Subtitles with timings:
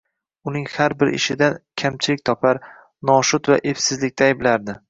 [0.51, 2.63] Uning har bir ishidan kamchilik topar,
[3.13, 4.79] noshud va epsizlikda ayblardi